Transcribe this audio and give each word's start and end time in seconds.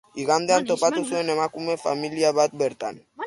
Igandean 0.21 0.63
topatu 0.69 1.03
zuen 1.09 1.29
emakumeak 1.35 1.85
familia 1.85 2.35
bat 2.41 2.57
bertan. 2.65 3.01